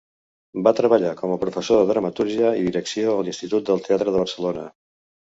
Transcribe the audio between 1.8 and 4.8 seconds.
de dramatúrgia i direcció a l'Institut del Teatre de Barcelona.